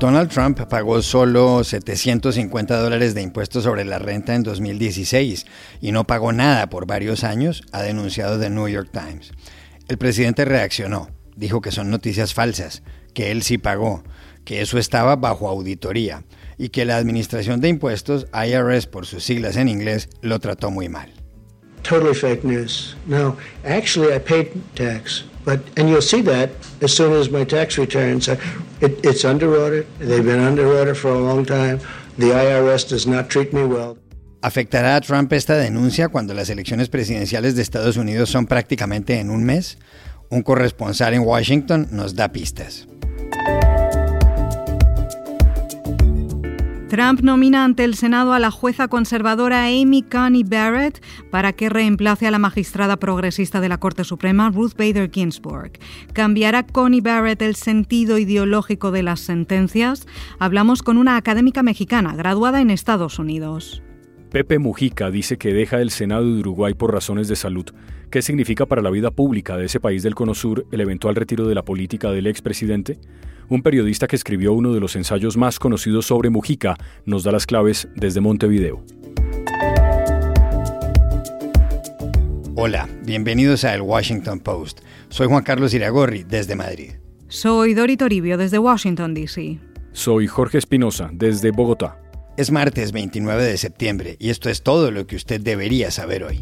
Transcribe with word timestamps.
Donald 0.00 0.30
Trump 0.30 0.58
pagó 0.62 1.02
solo 1.02 1.62
750 1.62 2.78
dólares 2.78 3.14
de 3.14 3.20
impuestos 3.20 3.64
sobre 3.64 3.84
la 3.84 3.98
renta 3.98 4.34
en 4.34 4.42
2016 4.42 5.44
y 5.82 5.92
no 5.92 6.06
pagó 6.06 6.32
nada 6.32 6.70
por 6.70 6.86
varios 6.86 7.22
años, 7.22 7.64
ha 7.72 7.82
denunciado 7.82 8.40
The 8.40 8.48
New 8.48 8.66
York 8.66 8.88
Times. 8.90 9.30
El 9.88 9.98
presidente 9.98 10.46
reaccionó, 10.46 11.10
dijo 11.36 11.60
que 11.60 11.70
son 11.70 11.90
noticias 11.90 12.32
falsas, 12.32 12.82
que 13.12 13.30
él 13.30 13.42
sí 13.42 13.58
pagó, 13.58 14.02
que 14.46 14.62
eso 14.62 14.78
estaba 14.78 15.16
bajo 15.16 15.48
auditoría 15.48 16.24
y 16.56 16.70
que 16.70 16.86
la 16.86 16.96
Administración 16.96 17.60
de 17.60 17.68
Impuestos, 17.68 18.26
IRS 18.32 18.86
por 18.86 19.04
sus 19.04 19.22
siglas 19.22 19.56
en 19.56 19.68
inglés, 19.68 20.08
lo 20.22 20.40
trató 20.40 20.70
muy 20.70 20.88
mal. 20.88 21.12
Totally 21.82 22.14
fake 22.14 22.42
news. 22.42 22.96
No, 23.06 23.36
actually 23.64 24.14
I 24.14 24.18
paid 24.18 24.48
tax. 24.74 25.26
But 25.44 25.60
and 25.76 25.88
you'll 25.88 26.02
see 26.02 26.22
that 26.22 26.50
as 26.82 26.92
soon 26.92 27.12
as 27.12 27.30
my 27.30 27.44
tax 27.44 27.78
returns. 27.78 28.28
It, 28.28 29.04
it's 29.04 29.24
under 29.24 29.56
audit. 29.56 29.86
They've 29.98 30.24
been 30.24 30.40
under 30.40 30.66
audit 30.66 30.96
for 30.96 31.10
a 31.10 31.18
long 31.18 31.44
time. 31.44 31.80
The 32.18 32.26
IRS 32.26 32.88
does 32.88 33.06
not 33.06 33.28
treat 33.28 33.52
me 33.52 33.64
well. 33.64 33.96
¿Afectará 34.42 34.96
a 34.96 35.00
Trump 35.02 35.32
esta 35.34 35.56
denuncia 35.56 36.08
cuando 36.08 36.32
las 36.32 36.48
elecciones 36.48 36.88
presidenciales 36.88 37.56
de 37.56 37.62
Estados 37.62 37.98
Unidos 37.98 38.30
son 38.30 38.46
prácticamente 38.46 39.18
en 39.18 39.30
un 39.30 39.44
mes? 39.44 39.76
Un 40.30 40.42
corresponsal 40.42 41.12
en 41.12 41.22
Washington 41.22 41.88
nos 41.90 42.14
da 42.14 42.32
pistas. 42.32 42.86
Trump 46.90 47.20
nomina 47.20 47.64
ante 47.64 47.84
el 47.84 47.94
Senado 47.94 48.32
a 48.32 48.40
la 48.40 48.50
jueza 48.50 48.88
conservadora 48.88 49.66
Amy 49.66 50.02
Coney 50.02 50.42
Barrett 50.42 51.00
para 51.30 51.52
que 51.52 51.68
reemplace 51.68 52.26
a 52.26 52.32
la 52.32 52.40
magistrada 52.40 52.96
progresista 52.96 53.60
de 53.60 53.68
la 53.68 53.78
Corte 53.78 54.02
Suprema 54.02 54.50
Ruth 54.50 54.72
Bader 54.76 55.08
Ginsburg. 55.08 55.78
¿Cambiará 56.12 56.66
Coney 56.66 57.00
Barrett 57.00 57.42
el 57.42 57.54
sentido 57.54 58.18
ideológico 58.18 58.90
de 58.90 59.04
las 59.04 59.20
sentencias? 59.20 60.08
Hablamos 60.40 60.82
con 60.82 60.96
una 60.96 61.16
académica 61.16 61.62
mexicana 61.62 62.16
graduada 62.16 62.60
en 62.60 62.70
Estados 62.70 63.20
Unidos. 63.20 63.84
Pepe 64.30 64.58
Mujica 64.58 65.12
dice 65.12 65.38
que 65.38 65.54
deja 65.54 65.80
el 65.80 65.90
Senado 65.90 66.24
de 66.24 66.40
Uruguay 66.40 66.74
por 66.74 66.92
razones 66.92 67.28
de 67.28 67.36
salud. 67.36 67.66
¿Qué 68.10 68.20
significa 68.20 68.66
para 68.66 68.82
la 68.82 68.90
vida 68.90 69.12
pública 69.12 69.56
de 69.56 69.66
ese 69.66 69.78
país 69.78 70.02
del 70.02 70.16
Cono 70.16 70.34
Sur 70.34 70.66
el 70.72 70.80
eventual 70.80 71.14
retiro 71.14 71.46
de 71.46 71.54
la 71.54 71.64
política 71.64 72.10
del 72.10 72.26
expresidente? 72.26 72.98
Un 73.50 73.62
periodista 73.62 74.06
que 74.06 74.14
escribió 74.14 74.52
uno 74.52 74.72
de 74.72 74.78
los 74.78 74.94
ensayos 74.94 75.36
más 75.36 75.58
conocidos 75.58 76.06
sobre 76.06 76.30
Mujica 76.30 76.76
nos 77.04 77.24
da 77.24 77.32
las 77.32 77.46
claves 77.46 77.88
desde 77.96 78.20
Montevideo. 78.20 78.84
Hola, 82.54 82.88
bienvenidos 83.02 83.64
a 83.64 83.74
El 83.74 83.82
Washington 83.82 84.38
Post. 84.38 84.82
Soy 85.08 85.26
Juan 85.26 85.42
Carlos 85.42 85.74
Iragorri, 85.74 86.22
desde 86.22 86.54
Madrid. 86.54 86.92
Soy 87.26 87.74
Dori 87.74 87.96
Toribio, 87.96 88.38
desde 88.38 88.60
Washington, 88.60 89.14
D.C. 89.14 89.58
Soy 89.90 90.28
Jorge 90.28 90.58
Espinosa, 90.58 91.10
desde 91.12 91.50
Bogotá. 91.50 92.00
Es 92.36 92.52
martes 92.52 92.92
29 92.92 93.42
de 93.42 93.56
septiembre 93.56 94.14
y 94.20 94.30
esto 94.30 94.48
es 94.48 94.62
todo 94.62 94.92
lo 94.92 95.08
que 95.08 95.16
usted 95.16 95.40
debería 95.40 95.90
saber 95.90 96.22
hoy. 96.22 96.40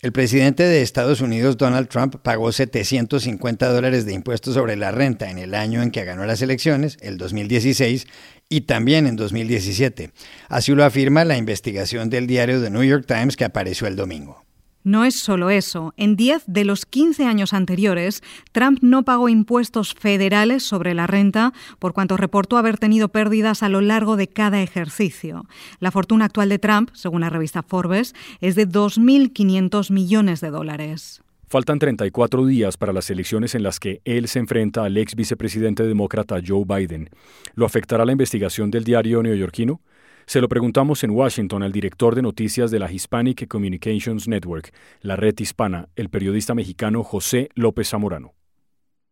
El 0.00 0.12
presidente 0.12 0.62
de 0.62 0.80
Estados 0.80 1.20
Unidos, 1.20 1.56
Donald 1.56 1.88
Trump, 1.88 2.14
pagó 2.22 2.52
750 2.52 3.68
dólares 3.68 4.06
de 4.06 4.12
impuestos 4.12 4.54
sobre 4.54 4.76
la 4.76 4.92
renta 4.92 5.28
en 5.28 5.38
el 5.38 5.56
año 5.56 5.82
en 5.82 5.90
que 5.90 6.04
ganó 6.04 6.24
las 6.24 6.40
elecciones, 6.40 6.98
el 7.00 7.18
2016, 7.18 8.06
y 8.48 8.60
también 8.60 9.08
en 9.08 9.16
2017. 9.16 10.12
Así 10.48 10.72
lo 10.72 10.84
afirma 10.84 11.24
la 11.24 11.36
investigación 11.36 12.10
del 12.10 12.28
diario 12.28 12.62
The 12.62 12.70
New 12.70 12.84
York 12.84 13.06
Times 13.08 13.36
que 13.36 13.44
apareció 13.44 13.88
el 13.88 13.96
domingo. 13.96 14.47
No 14.88 15.04
es 15.04 15.16
solo 15.16 15.50
eso. 15.50 15.92
En 15.98 16.16
10 16.16 16.44
de 16.46 16.64
los 16.64 16.86
15 16.86 17.26
años 17.26 17.52
anteriores, 17.52 18.22
Trump 18.52 18.78
no 18.80 19.02
pagó 19.02 19.28
impuestos 19.28 19.92
federales 19.92 20.62
sobre 20.62 20.94
la 20.94 21.06
renta 21.06 21.52
por 21.78 21.92
cuanto 21.92 22.16
reportó 22.16 22.56
haber 22.56 22.78
tenido 22.78 23.10
pérdidas 23.10 23.62
a 23.62 23.68
lo 23.68 23.82
largo 23.82 24.16
de 24.16 24.28
cada 24.28 24.62
ejercicio. 24.62 25.44
La 25.78 25.90
fortuna 25.90 26.24
actual 26.24 26.48
de 26.48 26.58
Trump, 26.58 26.88
según 26.94 27.20
la 27.20 27.28
revista 27.28 27.62
Forbes, 27.62 28.14
es 28.40 28.54
de 28.54 28.66
2.500 28.66 29.90
millones 29.90 30.40
de 30.40 30.48
dólares. 30.48 31.20
Faltan 31.48 31.78
34 31.78 32.46
días 32.46 32.78
para 32.78 32.94
las 32.94 33.10
elecciones 33.10 33.54
en 33.54 33.64
las 33.64 33.80
que 33.80 34.00
él 34.06 34.26
se 34.26 34.38
enfrenta 34.38 34.84
al 34.84 34.96
ex 34.96 35.14
vicepresidente 35.14 35.82
demócrata 35.82 36.40
Joe 36.42 36.64
Biden. 36.66 37.10
¿Lo 37.54 37.66
afectará 37.66 38.06
la 38.06 38.12
investigación 38.12 38.70
del 38.70 38.84
diario 38.84 39.22
neoyorquino? 39.22 39.82
Se 40.28 40.42
lo 40.42 40.48
preguntamos 40.50 41.04
en 41.04 41.12
Washington 41.12 41.62
al 41.62 41.72
director 41.72 42.14
de 42.14 42.20
noticias 42.20 42.70
de 42.70 42.78
la 42.78 42.92
Hispanic 42.92 43.48
Communications 43.48 44.28
Network, 44.28 44.74
la 45.00 45.16
red 45.16 45.32
hispana, 45.38 45.88
el 45.96 46.10
periodista 46.10 46.54
mexicano 46.54 47.02
José 47.02 47.48
López 47.54 47.88
Zamorano. 47.88 48.34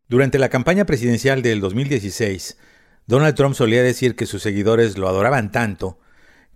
Durante 0.09 0.39
la 0.39 0.51
campaña 0.51 0.85
presidencial 0.85 1.41
del 1.41 1.61
2016, 1.61 2.59
Donald 3.07 3.35
Trump 3.35 3.55
solía 3.55 3.83
decir 3.83 4.15
que 4.15 4.27
sus 4.27 4.43
seguidores 4.43 4.99
lo 4.99 5.09
adoraban 5.09 5.53
tanto 5.53 5.99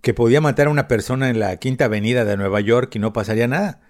que 0.01 0.13
podía 0.13 0.41
matar 0.41 0.67
a 0.67 0.69
una 0.71 0.87
persona 0.87 1.31
en 1.31 1.39
la 1.39 1.57
Quinta 1.57 1.85
Avenida 1.85 2.23
de 2.23 2.37
Nueva 2.37 2.61
York 2.61 2.95
y 2.95 2.99
no 2.99 3.13
pasaría 3.13 3.47
nada. 3.47 3.81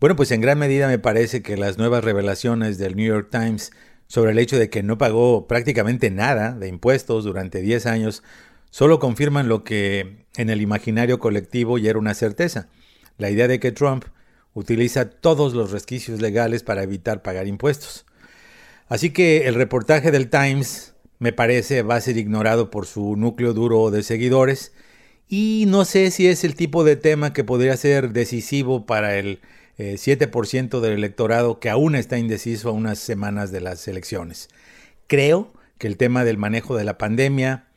Bueno, 0.00 0.16
pues 0.16 0.32
en 0.32 0.42
gran 0.42 0.58
medida 0.58 0.86
me 0.86 0.98
parece 0.98 1.40
que 1.40 1.56
las 1.56 1.78
nuevas 1.78 2.04
revelaciones 2.04 2.76
del 2.76 2.94
New 2.94 3.06
York 3.06 3.28
Times 3.30 3.72
sobre 4.06 4.32
el 4.32 4.38
hecho 4.38 4.58
de 4.58 4.68
que 4.68 4.82
no 4.82 4.98
pagó 4.98 5.46
prácticamente 5.46 6.10
nada 6.10 6.52
de 6.52 6.68
impuestos 6.68 7.24
durante 7.24 7.62
10 7.62 7.86
años 7.86 8.22
solo 8.70 8.98
confirman 8.98 9.48
lo 9.48 9.64
que 9.64 10.24
en 10.36 10.50
el 10.50 10.60
imaginario 10.60 11.18
colectivo 11.18 11.78
ya 11.78 11.90
era 11.90 11.98
una 11.98 12.14
certeza, 12.14 12.68
la 13.18 13.30
idea 13.30 13.48
de 13.48 13.60
que 13.60 13.72
Trump 13.72 14.04
utiliza 14.54 15.10
todos 15.10 15.54
los 15.54 15.70
resquicios 15.70 16.20
legales 16.20 16.62
para 16.62 16.82
evitar 16.82 17.22
pagar 17.22 17.46
impuestos. 17.46 18.06
Así 18.88 19.10
que 19.10 19.46
el 19.46 19.54
reportaje 19.54 20.10
del 20.10 20.28
Times 20.30 20.94
me 21.18 21.32
parece 21.32 21.82
va 21.82 21.96
a 21.96 22.00
ser 22.00 22.16
ignorado 22.16 22.70
por 22.70 22.86
su 22.86 23.14
núcleo 23.16 23.52
duro 23.52 23.90
de 23.90 24.02
seguidores 24.02 24.72
y 25.28 25.66
no 25.68 25.84
sé 25.84 26.10
si 26.10 26.26
es 26.26 26.42
el 26.42 26.56
tipo 26.56 26.82
de 26.82 26.96
tema 26.96 27.32
que 27.32 27.44
podría 27.44 27.76
ser 27.76 28.12
decisivo 28.12 28.84
para 28.84 29.16
el 29.16 29.40
7% 29.78 30.78
eh, 30.78 30.80
del 30.80 30.92
electorado 30.92 31.60
que 31.60 31.70
aún 31.70 31.94
está 31.94 32.18
indeciso 32.18 32.70
a 32.70 32.72
unas 32.72 32.98
semanas 32.98 33.52
de 33.52 33.60
las 33.60 33.86
elecciones. 33.86 34.48
Creo 35.06 35.52
que 35.78 35.86
el 35.86 35.96
tema 35.96 36.24
del 36.24 36.36
manejo 36.36 36.76
de 36.76 36.84
la 36.84 36.98
pandemia, 36.98 37.69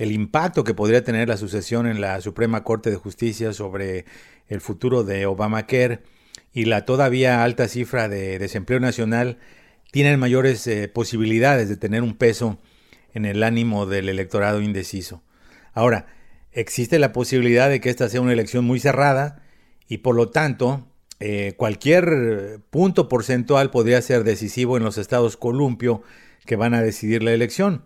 el 0.00 0.12
impacto 0.12 0.64
que 0.64 0.72
podría 0.72 1.04
tener 1.04 1.28
la 1.28 1.36
sucesión 1.36 1.86
en 1.86 2.00
la 2.00 2.22
Suprema 2.22 2.64
Corte 2.64 2.88
de 2.88 2.96
Justicia 2.96 3.52
sobre 3.52 4.06
el 4.48 4.62
futuro 4.62 5.04
de 5.04 5.26
Obamacare 5.26 6.00
y 6.54 6.64
la 6.64 6.86
todavía 6.86 7.44
alta 7.44 7.68
cifra 7.68 8.08
de 8.08 8.38
desempleo 8.38 8.80
nacional 8.80 9.36
tienen 9.90 10.18
mayores 10.18 10.66
eh, 10.66 10.88
posibilidades 10.88 11.68
de 11.68 11.76
tener 11.76 12.02
un 12.02 12.16
peso 12.16 12.58
en 13.12 13.26
el 13.26 13.42
ánimo 13.42 13.84
del 13.84 14.08
electorado 14.08 14.62
indeciso. 14.62 15.22
Ahora, 15.74 16.06
existe 16.50 16.98
la 16.98 17.12
posibilidad 17.12 17.68
de 17.68 17.82
que 17.82 17.90
esta 17.90 18.08
sea 18.08 18.22
una 18.22 18.32
elección 18.32 18.64
muy 18.64 18.80
cerrada 18.80 19.42
y 19.86 19.98
por 19.98 20.16
lo 20.16 20.30
tanto 20.30 20.88
eh, 21.18 21.52
cualquier 21.58 22.60
punto 22.70 23.06
porcentual 23.10 23.70
podría 23.70 24.00
ser 24.00 24.24
decisivo 24.24 24.78
en 24.78 24.82
los 24.82 24.96
estados 24.96 25.36
columpio 25.36 26.02
que 26.46 26.56
van 26.56 26.72
a 26.72 26.80
decidir 26.80 27.22
la 27.22 27.34
elección. 27.34 27.84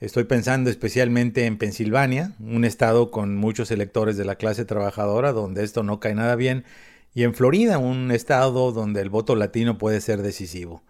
Estoy 0.00 0.24
pensando 0.24 0.70
especialmente 0.70 1.44
en 1.44 1.58
Pensilvania, 1.58 2.32
un 2.40 2.64
estado 2.64 3.10
con 3.10 3.36
muchos 3.36 3.70
electores 3.70 4.16
de 4.16 4.24
la 4.24 4.36
clase 4.36 4.64
trabajadora 4.64 5.32
donde 5.32 5.62
esto 5.62 5.82
no 5.82 6.00
cae 6.00 6.14
nada 6.14 6.36
bien, 6.36 6.64
y 7.12 7.24
en 7.24 7.34
Florida, 7.34 7.76
un 7.76 8.10
estado 8.10 8.72
donde 8.72 9.02
el 9.02 9.10
voto 9.10 9.36
latino 9.36 9.76
puede 9.76 10.00
ser 10.00 10.22
decisivo. 10.22 10.82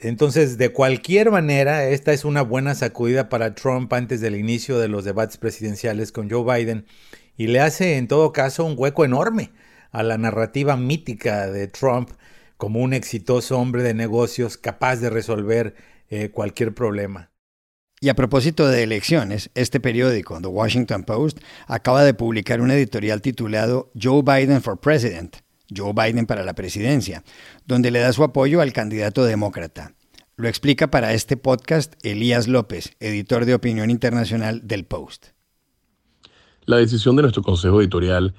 Entonces, 0.00 0.58
de 0.58 0.70
cualquier 0.70 1.30
manera, 1.30 1.88
esta 1.90 2.12
es 2.12 2.24
una 2.24 2.42
buena 2.42 2.74
sacudida 2.74 3.28
para 3.28 3.54
Trump 3.54 3.92
antes 3.92 4.20
del 4.20 4.34
inicio 4.34 4.80
de 4.80 4.88
los 4.88 5.04
debates 5.04 5.36
presidenciales 5.36 6.10
con 6.10 6.28
Joe 6.28 6.42
Biden 6.42 6.86
y 7.36 7.46
le 7.46 7.60
hace 7.60 7.98
en 7.98 8.08
todo 8.08 8.32
caso 8.32 8.64
un 8.64 8.74
hueco 8.76 9.04
enorme 9.04 9.52
a 9.92 10.02
la 10.02 10.18
narrativa 10.18 10.76
mítica 10.76 11.46
de 11.46 11.68
Trump 11.68 12.10
como 12.56 12.80
un 12.80 12.94
exitoso 12.94 13.60
hombre 13.60 13.84
de 13.84 13.94
negocios 13.94 14.56
capaz 14.56 14.96
de 14.96 15.08
resolver 15.08 15.76
eh, 16.10 16.30
cualquier 16.30 16.74
problema. 16.74 17.31
Y 18.02 18.08
a 18.08 18.16
propósito 18.16 18.66
de 18.66 18.82
elecciones, 18.82 19.48
este 19.54 19.78
periódico, 19.78 20.40
The 20.40 20.48
Washington 20.48 21.04
Post, 21.04 21.38
acaba 21.68 22.02
de 22.02 22.14
publicar 22.14 22.60
un 22.60 22.72
editorial 22.72 23.22
titulado 23.22 23.92
Joe 23.94 24.22
Biden 24.22 24.60
for 24.60 24.76
President, 24.76 25.36
Joe 25.72 25.92
Biden 25.92 26.26
para 26.26 26.42
la 26.42 26.54
presidencia, 26.54 27.22
donde 27.64 27.92
le 27.92 28.00
da 28.00 28.12
su 28.12 28.24
apoyo 28.24 28.60
al 28.60 28.72
candidato 28.72 29.24
demócrata. 29.24 29.94
Lo 30.34 30.48
explica 30.48 30.90
para 30.90 31.12
este 31.12 31.36
podcast 31.36 31.94
Elías 32.02 32.48
López, 32.48 32.96
editor 32.98 33.44
de 33.44 33.54
opinión 33.54 33.88
internacional 33.88 34.66
del 34.66 34.84
Post. 34.84 35.26
La 36.64 36.78
decisión 36.78 37.14
de 37.14 37.22
nuestro 37.22 37.44
consejo 37.44 37.80
editorial 37.80 38.34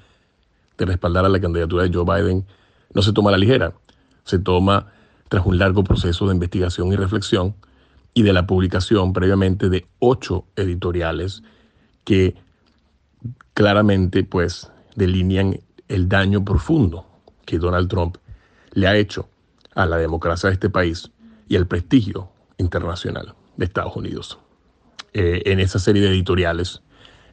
de 0.76 0.84
respaldar 0.84 1.24
a 1.24 1.30
la 1.30 1.40
candidatura 1.40 1.84
de 1.84 1.90
Joe 1.90 2.04
Biden 2.04 2.44
no 2.92 3.00
se 3.00 3.14
toma 3.14 3.30
a 3.30 3.32
la 3.32 3.38
ligera, 3.38 3.72
se 4.24 4.38
toma 4.38 4.92
tras 5.30 5.46
un 5.46 5.56
largo 5.56 5.82
proceso 5.84 6.26
de 6.26 6.34
investigación 6.34 6.92
y 6.92 6.96
reflexión 6.96 7.54
y 8.14 8.22
de 8.22 8.32
la 8.32 8.46
publicación 8.46 9.12
previamente 9.12 9.68
de 9.68 9.86
ocho 9.98 10.46
editoriales 10.56 11.42
que 12.04 12.34
claramente 13.54 14.22
pues 14.24 14.70
delinean 14.94 15.60
el 15.88 16.08
daño 16.08 16.44
profundo 16.44 17.06
que 17.44 17.58
Donald 17.58 17.88
Trump 17.88 18.16
le 18.72 18.86
ha 18.86 18.96
hecho 18.96 19.28
a 19.74 19.86
la 19.86 19.96
democracia 19.96 20.48
de 20.48 20.54
este 20.54 20.70
país 20.70 21.10
y 21.48 21.56
al 21.56 21.66
prestigio 21.66 22.30
internacional 22.58 23.34
de 23.56 23.64
Estados 23.64 23.96
Unidos. 23.96 24.38
Eh, 25.12 25.42
en 25.46 25.60
esa 25.60 25.78
serie 25.78 26.02
de 26.02 26.08
editoriales, 26.08 26.82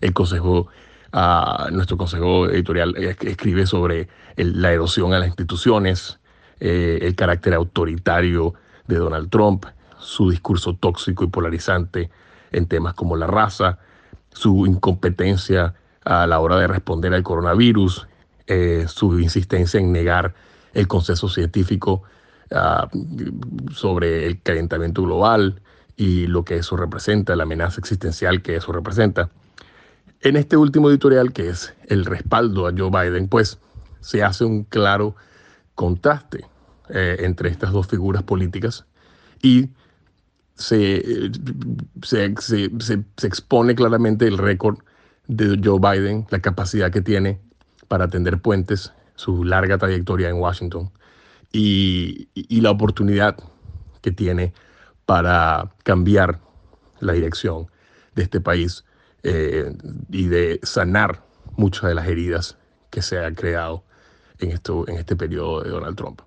el 0.02 0.14
Consejo, 0.14 0.68
ah, 1.14 1.70
nuestro 1.72 1.98
Consejo 1.98 2.50
Editorial 2.50 2.96
escribe 2.98 3.66
sobre 3.66 4.08
la 4.36 4.72
erosión 4.72 5.14
a 5.14 5.20
las 5.20 5.28
instituciones, 5.28 6.20
eh, 6.60 7.00
el 7.02 7.16
carácter 7.16 7.54
autoritario 7.54 8.54
de 8.88 8.96
Donald 8.96 9.30
Trump, 9.30 9.66
su 10.02 10.30
discurso 10.30 10.76
tóxico 10.76 11.24
y 11.24 11.28
polarizante 11.28 12.10
en 12.52 12.68
temas 12.68 12.94
como 12.94 13.16
la 13.16 13.28
raza, 13.28 13.80
su 14.34 14.66
incompetencia 14.66 15.74
a 16.04 16.28
la 16.28 16.40
hora 16.40 16.58
de 16.58 16.68
responder 16.68 17.14
al 17.14 17.24
coronavirus, 17.24 18.08
eh, 18.48 18.86
su 18.88 19.20
insistencia 19.20 19.80
en 19.80 19.92
negar 19.92 20.34
el 20.74 20.88
consenso 20.88 21.30
científico 21.30 22.04
ah, 22.52 22.90
sobre 23.74 24.26
el 24.26 24.42
calentamiento 24.42 25.04
global 25.04 25.62
y 25.96 26.28
lo 26.28 26.44
que 26.44 26.58
eso 26.58 26.76
representa, 26.76 27.36
la 27.36 27.44
amenaza 27.44 27.80
existencial 27.80 28.42
que 28.42 28.56
eso 28.56 28.72
representa. 28.72 29.30
En 30.22 30.36
este 30.36 30.58
último 30.58 30.90
editorial, 30.90 31.34
que 31.34 31.50
es 31.50 31.74
el 31.88 32.06
respaldo 32.06 32.68
a 32.68 32.74
Joe 32.76 32.90
Biden, 32.90 33.28
pues 33.28 33.60
se 34.00 34.24
hace 34.24 34.46
un 34.46 34.64
claro 34.64 35.16
contraste 35.76 36.46
eh, 36.90 37.18
entre 37.20 37.50
estas 37.50 37.72
dos 37.72 37.88
figuras 37.88 38.24
políticas 38.24 38.86
y 39.42 39.70
se, 40.56 41.32
se, 42.04 42.34
se, 42.40 43.28
expone 43.28 43.76
claramente 43.76 44.28
el 44.28 44.38
récord 44.38 44.80
de 45.28 45.60
Joe 45.64 45.80
Biden, 45.80 46.28
la 46.30 46.40
capacidad 46.40 46.92
que 46.92 47.02
tiene 47.02 47.40
para 47.88 48.06
atender 48.06 48.42
puentes, 48.42 48.94
su 49.16 49.44
larga 49.44 49.78
trayectoria 49.78 50.30
en 50.30 50.38
Washington 50.38 50.92
y, 51.52 52.30
y 52.34 52.62
la 52.62 52.72
oportunidad 52.72 53.38
que 54.02 54.12
tiene 54.12 54.54
para 55.06 55.72
cambiar 55.84 56.40
la 57.00 57.14
dirección 57.14 57.68
de 58.16 58.24
este 58.24 58.42
país 58.42 58.86
eh, 59.24 59.74
y 60.10 60.28
de 60.28 60.60
sanar 60.64 61.24
muchas 61.58 61.90
de 61.90 61.96
las 61.96 62.08
heridas 62.08 62.58
que 62.90 63.02
se 63.02 63.24
han 63.24 63.36
creado 63.36 63.84
en, 64.40 64.52
esto, 64.52 64.88
en 64.88 64.98
este 64.98 65.16
periodo 65.16 65.62
de 65.62 65.70
Donald 65.70 65.96
Trump. 65.96 66.22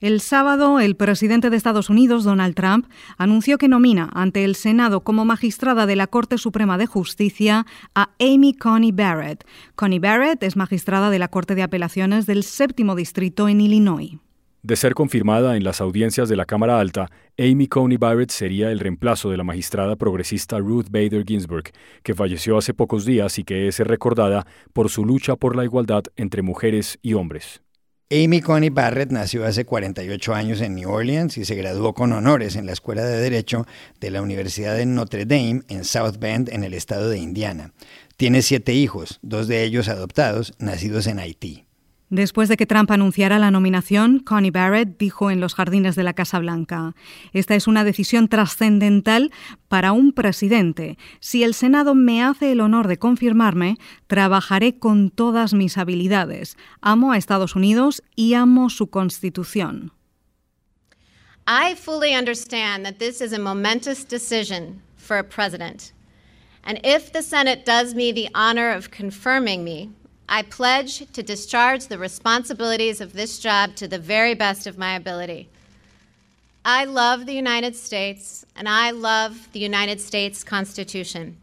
El 0.00 0.20
sábado, 0.20 0.78
el 0.78 0.94
presidente 0.94 1.50
de 1.50 1.56
Estados 1.56 1.90
Unidos, 1.90 2.22
Donald 2.22 2.54
Trump, 2.54 2.86
anunció 3.16 3.58
que 3.58 3.66
nomina 3.66 4.08
ante 4.14 4.44
el 4.44 4.54
Senado 4.54 5.00
como 5.00 5.24
magistrada 5.24 5.86
de 5.86 5.96
la 5.96 6.06
Corte 6.06 6.38
Suprema 6.38 6.78
de 6.78 6.86
Justicia 6.86 7.66
a 7.96 8.10
Amy 8.20 8.54
Coney 8.54 8.92
Barrett. 8.92 9.44
Coney 9.74 9.98
Barrett 9.98 10.40
es 10.44 10.54
magistrada 10.54 11.10
de 11.10 11.18
la 11.18 11.26
Corte 11.26 11.56
de 11.56 11.64
Apelaciones 11.64 12.26
del 12.26 12.44
Séptimo 12.44 12.94
Distrito 12.94 13.48
en 13.48 13.60
Illinois. 13.60 14.18
De 14.62 14.76
ser 14.76 14.94
confirmada 14.94 15.56
en 15.56 15.64
las 15.64 15.80
audiencias 15.80 16.28
de 16.28 16.36
la 16.36 16.46
Cámara 16.46 16.78
Alta, 16.78 17.10
Amy 17.36 17.66
Coney 17.66 17.96
Barrett 17.96 18.30
sería 18.30 18.70
el 18.70 18.78
reemplazo 18.78 19.30
de 19.30 19.36
la 19.36 19.42
magistrada 19.42 19.96
progresista 19.96 20.58
Ruth 20.58 20.86
Bader 20.92 21.24
Ginsburg, 21.26 21.72
que 22.04 22.14
falleció 22.14 22.56
hace 22.56 22.72
pocos 22.72 23.04
días 23.04 23.36
y 23.40 23.44
que 23.44 23.66
es 23.66 23.80
recordada 23.80 24.46
por 24.72 24.90
su 24.90 25.04
lucha 25.04 25.34
por 25.34 25.56
la 25.56 25.64
igualdad 25.64 26.04
entre 26.14 26.42
mujeres 26.42 27.00
y 27.02 27.14
hombres. 27.14 27.62
Amy 28.10 28.40
Coney 28.40 28.70
Barrett 28.70 29.10
nació 29.10 29.44
hace 29.44 29.66
48 29.66 30.34
años 30.34 30.62
en 30.62 30.76
New 30.76 30.90
Orleans 30.90 31.36
y 31.36 31.44
se 31.44 31.54
graduó 31.56 31.92
con 31.92 32.10
honores 32.14 32.56
en 32.56 32.64
la 32.64 32.72
Escuela 32.72 33.04
de 33.04 33.20
Derecho 33.20 33.66
de 34.00 34.10
la 34.10 34.22
Universidad 34.22 34.74
de 34.74 34.86
Notre 34.86 35.26
Dame 35.26 35.60
en 35.68 35.84
South 35.84 36.16
Bend, 36.18 36.48
en 36.48 36.64
el 36.64 36.72
estado 36.72 37.10
de 37.10 37.18
Indiana. 37.18 37.74
Tiene 38.16 38.40
siete 38.40 38.72
hijos, 38.72 39.18
dos 39.20 39.46
de 39.46 39.62
ellos 39.62 39.88
adoptados, 39.88 40.54
nacidos 40.58 41.06
en 41.06 41.18
Haití. 41.18 41.67
Después 42.10 42.48
de 42.48 42.56
que 42.56 42.64
Trump 42.64 42.90
anunciara 42.90 43.38
la 43.38 43.50
nominación, 43.50 44.20
Connie 44.20 44.50
Barrett 44.50 44.96
dijo 44.98 45.30
en 45.30 45.40
los 45.40 45.54
jardines 45.54 45.94
de 45.94 46.02
la 46.02 46.14
Casa 46.14 46.38
Blanca, 46.38 46.94
Esta 47.34 47.54
es 47.54 47.66
una 47.66 47.84
decisión 47.84 48.28
trascendental 48.28 49.30
para 49.68 49.92
un 49.92 50.12
presidente. 50.12 50.96
Si 51.20 51.44
el 51.44 51.52
Senado 51.52 51.94
me 51.94 52.22
hace 52.22 52.52
el 52.52 52.60
honor 52.60 52.88
de 52.88 52.98
confirmarme, 52.98 53.76
trabajaré 54.06 54.78
con 54.78 55.10
todas 55.10 55.52
mis 55.52 55.76
habilidades. 55.76 56.56
Amo 56.80 57.12
a 57.12 57.18
Estados 57.18 57.54
Unidos 57.54 58.02
y 58.16 58.32
amo 58.32 58.70
su 58.70 58.88
constitución. 58.88 59.92
I 61.46 61.74
fully 61.74 62.14
understand 62.14 62.84
that 62.84 62.98
this 62.98 63.20
is 63.20 63.32
a 63.32 63.38
momentous 63.38 64.04
decision 64.04 64.82
for 64.96 65.18
a 65.18 65.24
president. 65.24 65.92
And 66.64 66.80
if 66.84 67.12
the 67.12 67.22
Senate 67.22 67.64
does 67.64 67.94
me 67.94 68.12
the 68.12 68.28
honor 68.34 68.70
of 68.70 68.90
confirming 68.90 69.64
me, 69.64 69.90
I 70.30 70.42
pledge 70.42 71.06
to 71.12 71.22
discharge 71.22 71.86
the 71.86 71.96
responsibilities 71.96 73.00
of 73.00 73.14
this 73.14 73.38
job 73.38 73.74
to 73.76 73.88
the 73.88 73.98
very 73.98 74.34
best 74.34 74.66
of 74.66 74.76
my 74.76 74.94
ability. 74.94 75.48
I 76.64 76.84
love 76.84 77.24
the 77.24 77.32
United 77.32 77.74
States 77.74 78.44
and 78.54 78.68
I 78.68 78.90
love 78.90 79.48
the 79.52 79.60
United 79.60 80.00
States 80.00 80.44
Constitution. 80.44 81.38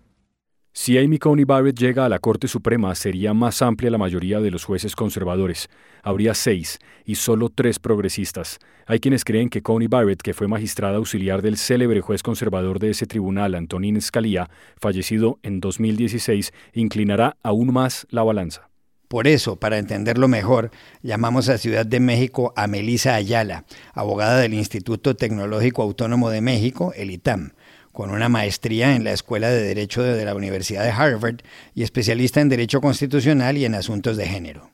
Si 0.72 0.98
Amy 0.98 1.18
Coney 1.18 1.46
Barrett 1.46 1.80
llega 1.80 2.06
a 2.06 2.10
la 2.10 2.20
Corte 2.20 2.48
Suprema, 2.48 2.94
sería 2.96 3.34
más 3.34 3.62
amplia 3.62 3.90
la 3.90 3.98
mayoría 3.98 4.42
de 4.42 4.52
los 4.52 4.66
jueces 4.66 4.94
conservadores. 4.94 5.70
Habría 6.04 6.34
seis 6.34 6.80
y 7.06 7.16
solo 7.16 7.50
tres 7.50 7.80
progresistas. 7.80 8.60
Hay 8.86 9.00
quienes 9.00 9.24
creen 9.24 9.50
que 9.50 9.64
Coney 9.64 9.88
Barrett, 9.88 10.22
que 10.22 10.34
fue 10.34 10.50
magistrada 10.50 10.98
auxiliar 10.98 11.42
del 11.42 11.58
célebre 11.58 12.02
juez 12.02 12.22
conservador 12.22 12.80
de 12.80 12.90
ese 12.92 13.08
tribunal, 13.08 13.56
Antonín 13.56 14.00
Scalia, 14.02 14.50
fallecido 14.76 15.40
en 15.44 15.62
2016, 15.62 16.54
inclinará 16.74 17.38
aún 17.42 17.74
más 17.74 18.06
la 18.12 18.24
balanza. 18.24 18.70
Por 19.08 19.28
eso, 19.28 19.58
para 19.58 19.78
entenderlo 19.78 20.28
mejor, 20.28 20.72
llamamos 21.04 21.50
a 21.50 21.58
Ciudad 21.58 21.86
de 21.86 22.00
México 22.00 22.54
a 22.56 22.68
Melisa 22.68 23.16
Ayala, 23.16 23.66
abogada 23.94 24.40
del 24.40 24.54
Instituto 24.54 25.16
Tecnológico 25.16 25.84
Autónomo 25.84 26.30
de 26.30 26.42
México, 26.42 26.92
el 26.96 27.12
ITAM, 27.12 27.54
con 27.92 28.10
una 28.10 28.30
maestría 28.30 28.96
en 28.96 29.04
la 29.04 29.12
Escuela 29.12 29.50
de 29.50 29.62
Derecho 29.62 30.02
de 30.02 30.26
la 30.26 30.36
Universidad 30.36 30.84
de 30.84 30.92
Harvard 30.92 31.42
y 31.76 31.84
especialista 31.84 32.42
en 32.42 32.50
Derecho 32.50 32.82
Constitucional 32.82 33.58
y 33.58 33.66
en 33.66 33.76
asuntos 33.76 34.18
de 34.18 34.26
género. 34.26 34.72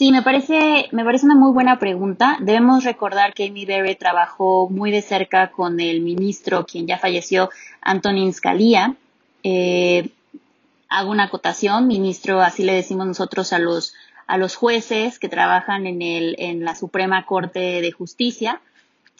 Sí, 0.00 0.12
me 0.12 0.22
parece, 0.22 0.88
me 0.92 1.04
parece 1.04 1.26
una 1.26 1.34
muy 1.34 1.52
buena 1.52 1.78
pregunta. 1.78 2.38
Debemos 2.40 2.84
recordar 2.84 3.34
que 3.34 3.48
Amy 3.48 3.66
Berry 3.66 3.96
trabajó 3.96 4.70
muy 4.70 4.90
de 4.90 5.02
cerca 5.02 5.50
con 5.50 5.78
el 5.78 6.00
ministro, 6.00 6.64
quien 6.64 6.86
ya 6.86 6.96
falleció, 6.96 7.50
Antonin 7.82 8.32
Scalia. 8.32 8.94
Eh, 9.42 10.08
hago 10.90 11.10
una 11.10 11.24
acotación, 11.24 11.86
ministro, 11.86 12.42
así 12.42 12.64
le 12.64 12.74
decimos 12.74 13.06
nosotros 13.06 13.52
a 13.52 13.58
los, 13.58 13.94
a 14.26 14.36
los 14.36 14.56
jueces 14.56 15.18
que 15.18 15.28
trabajan 15.28 15.86
en, 15.86 16.02
el, 16.02 16.34
en 16.38 16.64
la 16.64 16.74
Suprema 16.74 17.24
Corte 17.24 17.80
de 17.80 17.92
Justicia. 17.92 18.60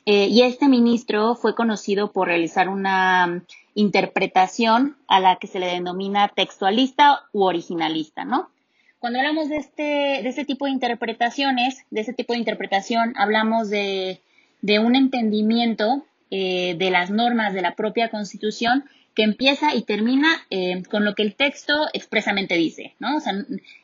Eh, 0.05 0.27
y 0.27 0.43
este 0.43 0.69
ministro 0.69 1.37
fue 1.37 1.55
conocido 1.55 2.11
por 2.12 2.27
realizar 2.29 2.69
una 2.69 3.43
interpretación 3.75 4.97
a 5.07 5.21
la 5.21 5.37
que 5.37 5.47
se 5.47 5.61
le 5.61 5.67
denomina 5.67 6.29
textualista 6.29 7.23
u 7.33 7.45
originalista, 7.45 8.25
¿no? 8.25 8.50
Cuando 8.99 9.21
hablamos 9.21 9.49
de 9.49 9.57
este, 9.57 9.83
de 9.83 10.29
este 10.29 10.45
tipo 10.45 10.67
de 10.67 10.73
interpretaciones, 10.73 11.85
de 11.91 12.00
este 12.00 12.12
tipo 12.12 12.33
de 12.33 12.41
interpretación, 12.41 13.15
hablamos 13.17 13.71
de, 13.71 14.21
de 14.61 14.79
un 14.79 14.97
entendimiento 14.97 16.05
eh, 16.31 16.75
de 16.77 16.91
las 16.91 17.11
normas 17.11 17.55
de 17.55 17.62
la 17.62 17.75
propia 17.75 18.11
Constitución 18.11 18.85
que 19.14 19.23
empieza 19.23 19.75
y 19.75 19.83
termina 19.83 20.29
eh, 20.50 20.83
con 20.90 21.05
lo 21.05 21.14
que 21.14 21.23
el 21.23 21.35
texto 21.35 21.88
expresamente 21.93 22.55
dice, 22.55 22.95
¿no? 22.99 23.17
O 23.17 23.21
sea, 23.21 23.33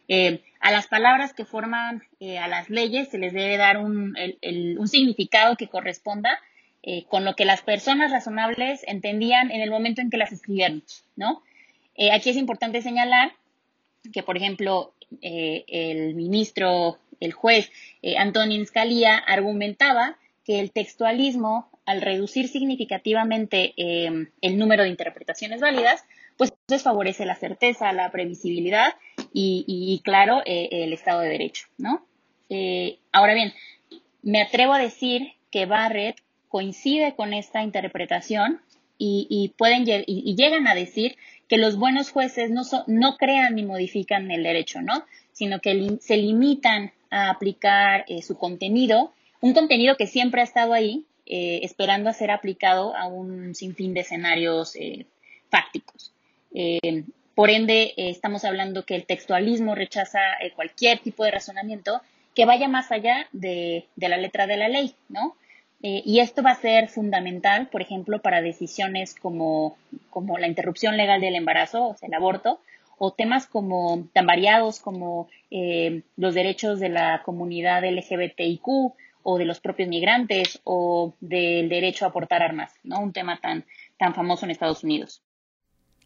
eh, 0.09 0.43
a 0.61 0.71
las 0.71 0.87
palabras 0.87 1.33
que 1.33 1.45
forman 1.45 2.03
eh, 2.21 2.39
a 2.39 2.49
las 2.49 2.71
leyes 2.71 3.09
se 3.09 3.19
les 3.19 3.33
debe 3.33 3.57
dar 3.57 3.79
un, 3.79 4.15
significado 4.87 5.57
que 5.57 5.69
corresponda 5.69 6.39
con 7.09 7.25
lo 7.25 7.35
que 7.35 7.45
las 7.45 7.63
personas 7.63 8.13
razonables 8.13 8.85
entendían 8.87 9.51
en 9.51 9.61
el 9.61 9.73
momento 9.73 10.01
en 10.01 10.09
que 10.09 10.19
las 10.19 10.31
escribieron, 10.31 10.85
¿no? 11.17 11.43
aquí 12.13 12.31
es 12.31 12.37
importante 12.37 12.81
señalar 12.81 13.33
que, 14.13 14.23
por 14.23 14.37
ejemplo, 14.37 14.93
el 15.21 16.15
ministro, 16.15 17.01
el 17.19 17.33
juez 17.33 17.73
Antonin 18.17 18.65
Scalia 18.67 19.17
argumentaba 19.19 20.17
que 20.45 20.61
el 20.61 20.71
textualismo 20.71 21.69
al 21.87 22.03
reducir 22.03 22.49
significativamente 22.49 23.73
eh, 23.77 24.29
el 24.41 24.59
número 24.59 24.83
de 24.83 24.91
interpretaciones 24.91 25.61
válidas, 25.61 26.05
pues 26.37 26.53
desfavorece 26.69 27.25
la 27.25 27.37
certeza, 27.37 27.93
la 27.93 28.11
previsibilidad 28.11 28.95
y, 29.33 30.01
claro, 30.05 30.43
eh, 30.45 30.69
el 30.71 30.93
Estado 30.93 31.21
de 31.21 31.29
Derecho, 31.29 31.67
¿no? 31.79 32.05
Eh, 32.51 32.99
ahora 33.13 33.35
bien, 33.35 33.55
me 34.23 34.43
atrevo 34.43 34.73
a 34.75 34.79
decir 34.79 35.33
que 35.51 35.67
Barrett 35.67 36.17
coincide 36.49 37.15
con 37.15 37.33
esta 37.33 37.63
interpretación 37.63 38.61
y, 38.99 39.55
pueden 39.57 39.85
y, 39.87 40.35
llegan 40.37 40.67
a 40.67 40.75
decir 40.75 41.17
que 41.49 41.59
los 41.59 41.77
buenos 41.77 42.11
jueces 42.11 42.51
no, 42.51 42.63
no 42.87 43.17
crean 43.17 43.55
ni 43.55 43.63
modifican 43.63 44.31
el 44.31 44.43
derecho, 44.43 44.83
¿no? 44.83 45.05
Sino 45.33 45.61
que 45.61 45.99
se 46.01 46.17
limitan 46.17 46.93
a 47.11 47.31
aplicar 47.31 48.05
su 48.23 48.37
contenido, 48.37 49.13
un 49.41 49.53
contenido 49.53 49.97
que 49.97 50.07
siempre 50.07 50.41
ha 50.41 50.45
estado 50.45 50.73
ahí, 50.73 51.05
eh, 51.29 51.65
esperando 51.65 52.09
a 52.09 52.13
ser 52.13 52.31
aplicado 52.31 52.95
a 52.95 53.07
un 53.07 53.53
sinfín 53.57 53.95
de 53.95 54.03
escenarios 54.03 54.77
eh, 54.77 55.07
fácticos. 55.51 56.13
Eh, 56.55 57.03
por 57.35 57.51
ende, 57.51 57.95
estamos 57.97 58.45
hablando 58.45 58.85
que 58.85 58.95
el 58.95 59.07
textualismo 59.07 59.75
rechaza 59.75 60.21
cualquier 60.55 61.01
tipo 61.01 61.25
de 61.25 61.33
razonamiento 61.33 62.01
que 62.35 62.45
vaya 62.45 62.69
más 62.69 62.93
allá 62.93 63.27
de, 63.33 63.87
la 63.97 64.17
letra 64.19 64.47
de 64.47 64.57
la 64.57 64.69
ley, 64.69 64.95
¿no? 65.09 65.37
y 65.83 66.19
esto 66.19 66.43
va 66.43 66.51
a 66.53 66.61
ser 66.61 66.89
fundamental, 66.89 67.69
por 67.69 67.81
ejemplo, 67.81 68.21
para 68.21 68.41
decisiones 68.41 69.15
como, 69.15 69.77
la 70.39 70.49
interrupción 70.49 70.97
legal 70.97 71.21
del 71.21 71.37
embarazo, 71.37 71.89
o 71.89 71.97
sea, 71.97 72.09
el 72.09 72.15
aborto, 72.15 72.61
o 72.99 73.13
temas 73.13 73.47
como 73.47 74.09
tan 74.13 74.27
variados 74.27 74.81
como 74.81 75.29
los 76.17 76.35
derechos 76.35 76.81
de 76.81 76.89
la 76.89 77.23
comunidad 77.25 77.85
LGBTIQ 77.85 78.95
o 79.29 79.39
de 79.39 79.45
los 79.45 79.61
propios 79.61 79.89
migrantes 79.89 80.61
o 80.63 81.17
del 81.21 81.69
derecho 81.69 82.07
a 82.07 82.13
portar 82.13 82.43
armas, 82.43 82.73
¿no? 82.85 83.01
Un 83.01 83.13
tema 83.13 83.41
tan, 83.41 83.65
tan 83.99 84.15
famoso 84.15 84.45
en 84.45 84.53
Estados 84.53 84.85
Unidos. 84.85 85.21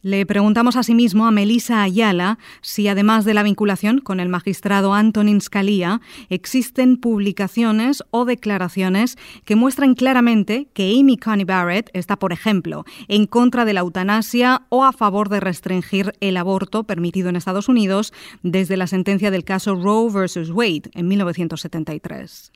Le 0.00 0.24
preguntamos 0.24 0.76
asimismo 0.76 1.26
a 1.26 1.30
Melissa 1.30 1.82
Ayala 1.82 2.38
si, 2.62 2.88
además 2.88 3.26
de 3.26 3.34
la 3.34 3.42
vinculación 3.42 3.98
con 3.98 4.20
el 4.20 4.30
magistrado 4.30 4.94
Antonin 4.94 5.42
Scalia, 5.42 6.00
existen 6.30 6.96
publicaciones 6.96 8.02
o 8.10 8.24
declaraciones 8.24 9.18
que 9.44 9.56
muestran 9.56 9.94
claramente 9.94 10.68
que 10.72 10.98
Amy 10.98 11.18
Coney 11.18 11.44
Barrett 11.44 11.90
está, 11.92 12.18
por 12.18 12.32
ejemplo, 12.32 12.86
en 13.08 13.26
contra 13.26 13.66
de 13.66 13.74
la 13.74 13.80
eutanasia 13.80 14.62
o 14.70 14.84
a 14.84 14.94
favor 14.94 15.28
de 15.28 15.40
restringir 15.40 16.14
el 16.20 16.38
aborto 16.38 16.84
permitido 16.84 17.28
en 17.28 17.36
Estados 17.36 17.68
Unidos 17.68 18.14
desde 18.42 18.78
la 18.78 18.86
sentencia 18.86 19.30
del 19.30 19.44
caso 19.44 19.74
Roe 19.74 20.10
versus 20.10 20.50
Wade 20.50 20.90
en 20.94 21.08
1973. 21.08 22.52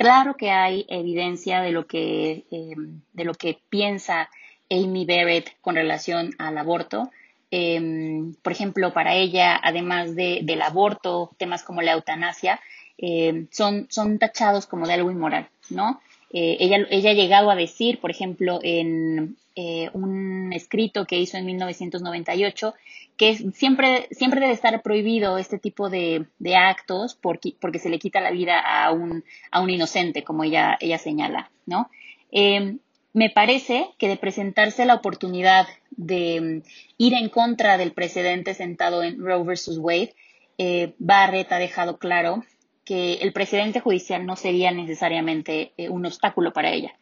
Claro 0.00 0.34
que 0.38 0.50
hay 0.50 0.86
evidencia 0.88 1.60
de 1.60 1.72
lo 1.72 1.86
que, 1.86 2.46
eh, 2.50 2.74
de 3.12 3.24
lo 3.24 3.34
que 3.34 3.60
piensa 3.68 4.30
Amy 4.70 5.04
Barrett 5.04 5.58
con 5.60 5.74
relación 5.74 6.34
al 6.38 6.56
aborto. 6.56 7.10
Em, 7.50 8.32
por 8.42 8.50
ejemplo, 8.52 8.94
para 8.94 9.14
ella, 9.14 9.60
además 9.62 10.14
de, 10.16 10.40
del 10.42 10.62
aborto, 10.62 11.32
temas 11.36 11.62
como 11.62 11.82
la 11.82 11.92
eutanasia, 11.92 12.60
em, 12.96 13.46
son, 13.50 13.88
son 13.90 14.18
tachados 14.18 14.66
como 14.66 14.86
de 14.86 14.94
algo 14.94 15.10
inmoral, 15.10 15.50
¿no? 15.68 16.00
Eh, 16.32 16.58
ella, 16.60 16.86
ella 16.90 17.10
ha 17.10 17.14
llegado 17.14 17.50
a 17.50 17.56
decir, 17.56 18.00
por 18.00 18.10
ejemplo, 18.10 18.60
en 18.62 19.36
eh, 19.56 19.90
un 19.92 20.52
escrito 20.52 21.06
que 21.06 21.18
hizo 21.18 21.36
en 21.36 21.44
1998, 21.46 22.74
que 23.16 23.34
siempre, 23.52 24.08
siempre 24.12 24.40
debe 24.40 24.52
estar 24.52 24.80
prohibido 24.82 25.38
este 25.38 25.58
tipo 25.58 25.90
de, 25.90 26.26
actos 26.56 27.16
porque, 27.20 27.54
porque, 27.60 27.80
se 27.80 27.90
le 27.90 27.98
quita 27.98 28.20
la 28.20 28.30
vida 28.30 28.60
a 28.60 28.92
un, 28.92 29.24
a 29.50 29.60
un 29.60 29.70
inocente, 29.70 30.22
como 30.22 30.44
ella, 30.44 30.78
ella 30.80 30.98
señala, 30.98 31.50
¿no? 31.66 31.90
Em, 32.30 32.78
me 33.12 33.28
parece 33.28 33.90
que 33.98 34.08
de 34.08 34.16
presentarse 34.16 34.86
la 34.86 34.94
oportunidad 34.94 35.66
de 35.90 36.40
mm, 36.40 36.68
ir 36.98 37.14
en 37.14 37.28
contra 37.28 37.76
del 37.76 37.92
precedente 37.92 38.54
sentado 38.54 39.02
en 39.02 39.18
Roe 39.18 39.44
versus 39.44 39.78
Wade, 39.78 40.14
eh, 40.58 40.94
Barrett 40.98 41.50
ha 41.52 41.58
dejado 41.58 41.98
claro 41.98 42.44
que 42.90 43.20
el 43.22 43.32
precedente 43.32 43.78
judicial 43.78 44.26
no 44.26 44.34
sería 44.34 44.72
necesariamente 44.72 45.72
eh, 45.76 45.88
un 45.88 46.06
obstáculo 46.06 46.52
para 46.52 46.72
ella. 46.72 46.92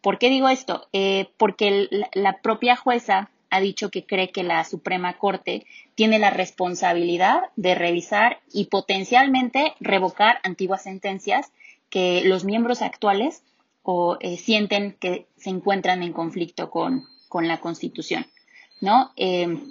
¿Por 0.00 0.18
qué 0.18 0.30
digo 0.30 0.48
esto? 0.48 0.88
Eh, 0.94 1.28
porque 1.36 1.90
la 2.14 2.40
propia 2.40 2.74
jueza 2.74 3.28
ha 3.50 3.60
dicho 3.60 3.90
que 3.90 4.06
cree 4.06 4.30
que 4.30 4.42
la 4.42 4.64
Suprema 4.64 5.18
Corte 5.18 5.66
tiene 5.94 6.18
la 6.18 6.30
responsabilidad 6.30 7.50
de 7.54 7.74
revisar 7.74 8.40
y 8.50 8.68
potencialmente 8.68 9.74
revocar 9.78 10.38
antiguas 10.42 10.84
sentencias 10.84 11.52
que 11.90 12.22
los 12.24 12.44
miembros 12.44 12.80
actuales 12.80 13.42
o, 13.82 14.16
eh, 14.20 14.38
sienten 14.38 14.96
que 14.98 15.26
se 15.36 15.50
encuentran 15.50 16.02
en 16.02 16.14
conflicto 16.14 16.70
con, 16.70 17.04
la 17.42 17.60
Constitución. 17.60 18.24
¿no? 18.80 19.12
Em, 19.16 19.70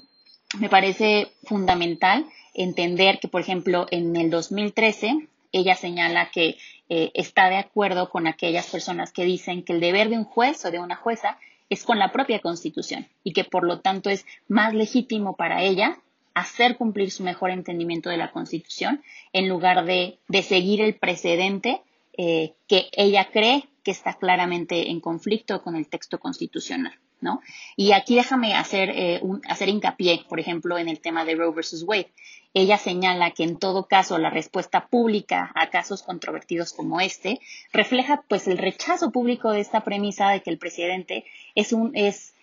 me 0.60 0.70
parece 0.70 1.32
fundamental 1.42 2.28
entender 2.54 3.18
que, 3.20 3.28
por 3.28 3.42
ejemplo, 3.42 3.88
en 3.90 4.16
el 4.16 4.30
2013 4.30 5.28
ella 5.52 5.76
señala 5.76 6.30
que 6.32 6.58
eh, 6.90 7.12
está 7.14 7.50
de 7.50 7.58
acuerdo 7.58 8.10
con 8.10 8.28
aquellas 8.28 8.70
personas 8.70 9.12
que 9.12 9.24
dicen 9.24 9.64
que 9.64 9.74
el 9.74 9.80
deber 9.80 10.10
de 10.10 10.18
un 10.18 10.24
juez 10.24 10.64
o 10.66 10.72
de 10.72 10.80
una 10.80 10.96
jueza 10.96 11.38
es 11.70 11.84
con 11.84 12.00
la 12.00 12.12
propia 12.12 12.40
Constitución 12.40 13.08
y 13.24 13.34
que 13.34 13.44
por 13.44 13.66
lo 13.66 13.80
tanto 13.80 14.10
es 14.10 14.26
más 14.48 14.74
legítimo 14.74 15.36
para 15.36 15.64
ella 15.64 15.98
hacer 16.34 16.78
cumplir 16.78 17.12
su 17.12 17.24
mejor 17.24 17.50
entendimiento 17.50 18.10
de 18.10 18.18
la 18.18 18.32
Constitución 18.32 19.02
en 19.34 19.48
lugar 19.48 19.86
de, 19.86 20.20
seguir 20.44 20.82
el 20.82 20.96
precedente 20.96 21.82
eh, 22.18 22.54
que 22.68 22.90
ella 22.92 23.30
cree 23.32 23.68
que 23.84 23.92
está 23.92 24.14
claramente 24.16 24.90
en 24.90 25.00
conflicto 25.00 25.62
con 25.62 25.76
el 25.76 25.88
texto 25.88 26.20
constitucional. 26.20 26.94
¿No? 27.22 27.42
Y 27.76 27.92
aquí 27.92 28.16
déjame 28.16 28.54
hacer, 28.54 28.90
eh, 28.90 29.22
hacer 29.48 29.70
hincapié, 29.70 30.26
por 30.28 30.40
ejemplo, 30.40 30.78
en 30.78 30.90
el 30.90 31.00
tema 31.00 31.26
de 31.26 31.36
Roe 31.36 31.54
versus 31.54 31.84
Wade. 31.84 32.12
Ella 32.54 32.78
señala 32.78 33.32
que 33.32 33.44
en 33.44 33.58
todo 33.58 33.86
caso 33.86 34.18
la 34.18 34.30
respuesta 34.30 34.88
pública 34.88 35.52
a 35.56 35.70
casos 35.70 36.04
controvertidos 36.04 36.72
como 36.72 37.02
este 37.02 37.42
refleja 37.74 38.24
pues 38.30 38.48
el 38.48 38.58
rechazo 38.58 39.12
público 39.12 39.52
de 39.52 39.60
esta 39.60 39.82
premisa 39.82 40.30
de 40.30 40.42
que 40.42 40.52
el 40.52 40.58
presidente 40.58 41.26
es 41.54 41.74
un 41.74 41.92
es, 41.96 42.34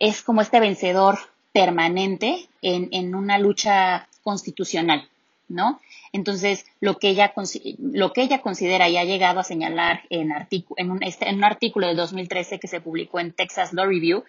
es 0.00 0.22
como 0.22 0.40
este 0.40 0.58
vencedor 0.58 1.18
permanente 1.52 2.48
en, 2.60 2.88
en 2.90 3.14
una 3.14 3.38
lucha 3.38 4.08
constitucional, 4.22 5.08
¿no? 5.52 5.80
Entonces, 6.12 6.66
lo 6.80 6.98
que 6.98 7.08
ella, 7.10 7.32
lo 7.78 8.12
que 8.12 8.22
ella 8.22 8.40
considera 8.42 8.88
y 8.88 8.96
ha 8.96 9.04
llegado 9.04 9.40
a 9.40 9.44
señalar 9.44 10.02
en, 10.10 10.32
un, 10.90 11.02
este, 11.02 11.28
en 11.28 11.36
un 11.36 11.44
artículo 11.44 11.86
de 11.86 11.94
2013 11.94 12.58
que 12.58 12.68
se 12.68 12.80
publicó 12.80 13.20
en 13.20 13.32
Texas 13.32 13.72
Law 13.72 13.86
Review, 13.86 14.24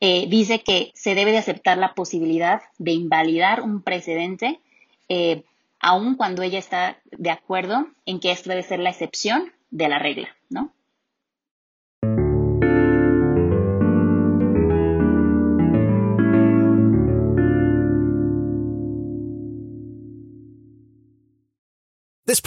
eh, 0.00 0.26
dice 0.28 0.60
que 0.60 0.92
se 0.94 1.14
debe 1.14 1.32
de 1.32 1.38
aceptar 1.38 1.76
la 1.76 1.94
posibilidad 1.94 2.62
de 2.78 2.92
invalidar 2.92 3.62
un 3.62 3.82
precedente 3.82 4.60
eh, 5.08 5.42
aun 5.80 6.16
cuando 6.16 6.42
ella 6.42 6.58
está 6.58 6.98
de 7.10 7.30
acuerdo 7.30 7.88
en 8.06 8.20
que 8.20 8.30
esto 8.30 8.50
debe 8.50 8.62
ser 8.62 8.78
la 8.78 8.90
excepción 8.90 9.52
de 9.70 9.88
la 9.88 9.98
regla, 9.98 10.28
¿no? 10.50 10.72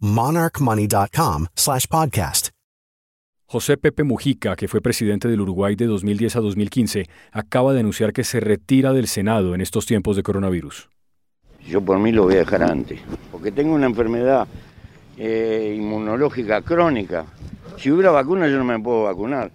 monarchmoney.com 0.00 1.46
slash 1.54 1.86
podcast. 1.86 2.50
José 3.50 3.78
Pepe 3.78 4.04
Mujica, 4.04 4.56
que 4.56 4.68
fue 4.68 4.82
presidente 4.82 5.26
del 5.26 5.40
Uruguay 5.40 5.74
de 5.74 5.86
2010 5.86 6.36
a 6.36 6.40
2015, 6.40 7.06
acaba 7.32 7.72
de 7.72 7.80
anunciar 7.80 8.12
que 8.12 8.22
se 8.22 8.40
retira 8.40 8.92
del 8.92 9.06
Senado 9.06 9.54
en 9.54 9.62
estos 9.62 9.86
tiempos 9.86 10.16
de 10.16 10.22
coronavirus. 10.22 10.90
Yo 11.66 11.80
por 11.80 11.98
mí 11.98 12.12
lo 12.12 12.24
voy 12.24 12.34
a 12.34 12.40
dejar 12.40 12.62
antes, 12.62 13.00
porque 13.32 13.50
tengo 13.50 13.74
una 13.74 13.86
enfermedad 13.86 14.46
eh, 15.16 15.74
inmunológica 15.78 16.60
crónica. 16.60 17.24
Si 17.78 17.90
hubiera 17.90 18.10
vacuna 18.10 18.48
yo 18.48 18.58
no 18.58 18.64
me 18.64 18.78
puedo 18.78 19.04
vacunar. 19.04 19.50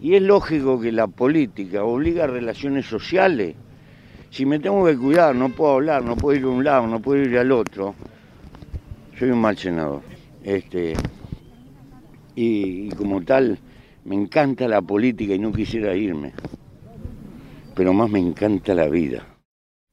Y 0.00 0.14
es 0.14 0.22
lógico 0.22 0.80
que 0.80 0.92
la 0.92 1.08
política 1.08 1.82
obliga 1.82 2.22
a 2.22 2.28
relaciones 2.28 2.86
sociales. 2.86 3.56
Si 4.30 4.46
me 4.46 4.60
tengo 4.60 4.86
que 4.86 4.96
cuidar, 4.96 5.34
no 5.34 5.48
puedo 5.48 5.72
hablar, 5.72 6.04
no 6.04 6.14
puedo 6.14 6.38
ir 6.38 6.44
a 6.44 6.48
un 6.48 6.62
lado, 6.62 6.86
no 6.86 7.00
puedo 7.00 7.20
ir 7.20 7.36
al 7.36 7.50
otro. 7.50 7.96
Soy 9.18 9.30
un 9.30 9.40
mal 9.40 9.58
senador. 9.58 10.02
Este, 10.44 10.94
y, 12.36 12.88
como 12.90 13.20
tal, 13.22 13.58
Me 14.04 14.14
encanta 14.14 14.68
la 14.68 14.80
política 14.80 15.34
y 15.34 15.38
no 15.38 15.52
quisiera 15.52 15.94
irme, 15.94 16.32
pero 17.74 17.92
más 17.92 18.08
me 18.08 18.18
encanta 18.18 18.72
la 18.74 18.88
vida. 18.88 19.37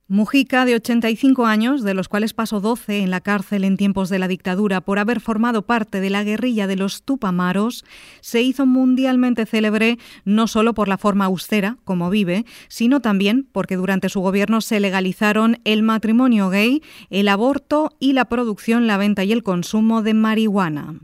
Mujica, 0.07 0.65
de 0.65 0.75
85 0.75 1.47
años, 1.47 1.81
de 1.81 1.95
los 1.95 2.09
cuales 2.09 2.35
pasó 2.35 2.61
12 2.61 2.99
en 2.99 3.09
la 3.09 3.21
cárcel 3.21 3.63
en 3.63 3.75
tiempos 3.75 4.07
de 4.09 4.19
la 4.19 4.27
dictadura 4.27 4.81
por 4.81 4.99
haber 4.99 5.19
formado 5.19 5.63
parte 5.65 5.99
de 5.99 6.11
la 6.11 6.23
guerrilla 6.23 6.67
de 6.67 6.75
los 6.75 7.01
Tupamaros, 7.01 7.83
se 8.21 8.43
hizo 8.43 8.67
mundialmente 8.67 9.47
célebre 9.47 9.97
no 10.23 10.45
solo 10.47 10.75
por 10.75 10.87
la 10.87 10.99
forma 10.99 11.25
austera, 11.25 11.77
como 11.85 12.11
vive, 12.11 12.45
sino 12.67 12.99
también 12.99 13.47
porque 13.51 13.77
durante 13.77 14.09
su 14.09 14.19
gobierno 14.19 14.61
se 14.61 14.79
legalizaron 14.79 15.57
el 15.63 15.81
matrimonio 15.81 16.49
gay, 16.49 16.83
el 17.09 17.27
aborto 17.27 17.95
y 17.99 18.13
la 18.13 18.25
producción, 18.25 18.85
la 18.85 18.97
venta 18.97 19.23
y 19.23 19.31
el 19.31 19.41
consumo 19.41 20.03
de 20.03 20.13
marihuana. 20.13 20.99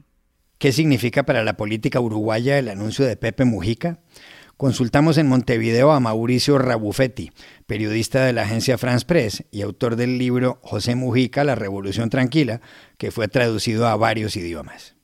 ¿Qué 0.59 0.71
significa 0.71 1.23
para 1.23 1.43
la 1.43 1.57
política 1.57 1.99
uruguaya 1.99 2.59
el 2.59 2.69
anuncio 2.69 3.03
de 3.03 3.17
Pepe 3.17 3.45
Mujica? 3.45 3.99
Consultamos 4.61 5.17
en 5.17 5.27
Montevideo 5.27 5.91
a 5.91 5.99
Mauricio 5.99 6.59
Rabufetti, 6.59 7.31
periodista 7.71 8.25
de 8.25 8.33
la 8.33 8.41
agencia 8.41 8.77
France 8.77 9.05
Press 9.05 9.45
y 9.49 9.61
autor 9.61 9.95
del 9.95 10.17
libro 10.17 10.59
José 10.61 10.95
Mujica, 10.95 11.45
La 11.45 11.55
Revolución 11.55 12.09
Tranquila, 12.09 12.59
que 12.97 13.11
fue 13.11 13.29
traducido 13.29 13.87
a 13.87 13.95
varios 13.95 14.35
idiomas. 14.35 14.95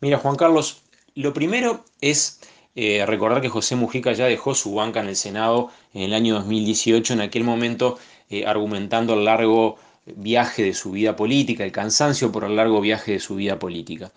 Mira, 0.00 0.18
Juan 0.18 0.34
Carlos, 0.34 0.82
lo 1.14 1.32
primero 1.32 1.84
es 2.00 2.40
eh, 2.74 3.06
recordar 3.06 3.40
que 3.40 3.50
José 3.50 3.76
Mujica 3.76 4.12
ya 4.14 4.26
dejó 4.26 4.56
su 4.56 4.74
banca 4.74 4.98
en 4.98 5.06
el 5.06 5.14
Senado 5.14 5.70
en 5.92 6.02
el 6.02 6.14
año 6.14 6.34
2018, 6.34 7.12
en 7.12 7.20
aquel 7.20 7.44
momento 7.44 8.00
eh, 8.30 8.44
argumentando 8.46 9.14
el 9.14 9.24
largo 9.24 9.78
viaje 10.06 10.64
de 10.64 10.74
su 10.74 10.90
vida 10.90 11.14
política, 11.14 11.62
el 11.62 11.70
cansancio 11.70 12.32
por 12.32 12.42
el 12.42 12.56
largo 12.56 12.80
viaje 12.80 13.12
de 13.12 13.20
su 13.20 13.36
vida 13.36 13.60
política. 13.60 14.10